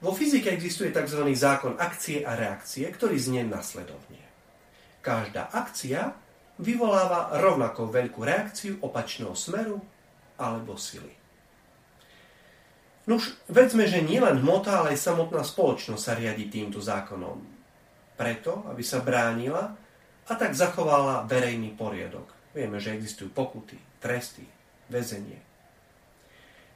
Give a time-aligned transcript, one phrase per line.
[0.00, 1.28] Vo fyzike existuje tzv.
[1.36, 4.24] zákon akcie a reakcie, ktorý znie nasledovne.
[5.04, 6.16] Každá akcia
[6.60, 9.80] vyvoláva rovnako veľkú reakciu opačného smeru
[10.40, 11.20] alebo sily.
[13.08, 17.40] Nuž, vedzme, že nielen hmota, ale aj samotná spoločnosť sa riadi týmto zákonom.
[18.16, 19.72] Preto, aby sa bránila
[20.28, 22.28] a tak zachovala verejný poriadok.
[22.52, 24.44] Vieme, že existujú pokuty, tresty,
[24.92, 25.40] väzenie.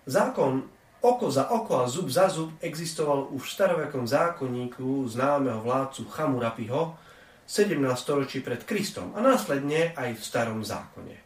[0.09, 0.65] Zákon
[1.05, 6.97] oko za oko a zub za zub existoval už v starovekom zákonníku známeho vládcu Chamurapiho,
[7.45, 7.77] 17.
[7.93, 11.21] storočí pred Kristom a následne aj v starom zákone.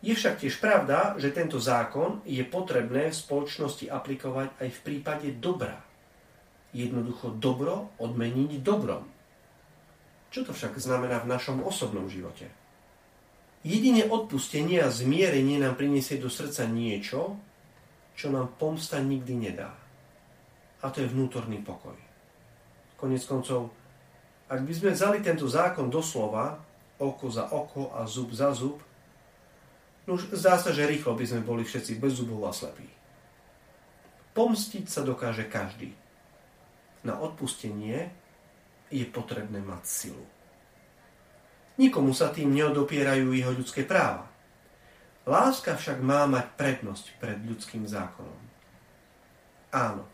[0.00, 5.28] Je však tiež pravda, že tento zákon je potrebné v spoločnosti aplikovať aj v prípade
[5.36, 5.76] dobra.
[6.72, 9.04] Jednoducho dobro odmeniť dobrom.
[10.32, 12.48] Čo to však znamená v našom osobnom živote?
[13.66, 17.36] Jedine odpustenie a zmierenie nám priniesie do srdca niečo,
[18.18, 19.70] čo nám pomsta nikdy nedá.
[20.82, 21.94] A to je vnútorný pokoj.
[22.98, 23.70] Konec koncov,
[24.50, 26.58] ak by sme vzali tento zákon doslova,
[26.98, 28.82] oko za oko a zub za zub,
[30.10, 32.90] no už zdá sa, že rýchlo by sme boli všetci bez zubov a slepí.
[34.34, 35.94] Pomstiť sa dokáže každý.
[37.06, 38.10] Na odpustenie
[38.90, 40.26] je potrebné mať silu.
[41.78, 44.26] Nikomu sa tým neodopierajú jeho ľudské práva.
[45.28, 48.40] Láska však má mať prednosť pred ľudským zákonom.
[49.68, 50.08] Áno,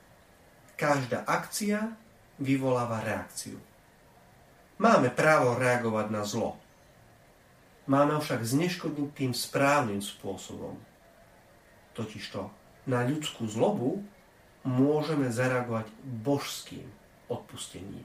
[0.74, 1.94] každá akcia
[2.42, 3.62] vyvoláva reakciu.
[4.82, 6.58] Máme právo reagovať na zlo.
[7.86, 10.82] Máme však zneškodniť tým správnym spôsobom.
[11.94, 12.50] Totižto
[12.90, 14.02] na ľudskú zlobu
[14.66, 16.90] môžeme zareagovať božským
[17.30, 18.02] odpustením.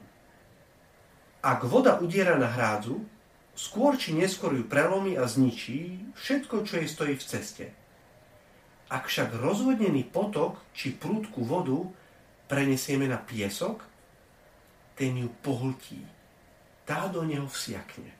[1.42, 3.02] Ak voda udiera na hrádzu,
[3.60, 7.66] skôr či neskôr ju prelomí a zničí všetko, čo jej stojí v ceste.
[8.88, 11.84] Ak však rozvodnený potok či prúdku vodu
[12.48, 13.84] prenesieme na piesok,
[14.96, 16.00] ten ju pohltí
[16.88, 18.10] tá do neho vsiakne.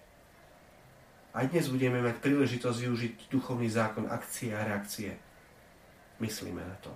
[1.34, 5.18] Aj dnes budeme mať príležitosť využiť duchovný zákon akcie a reakcie.
[6.22, 6.92] Myslíme na to.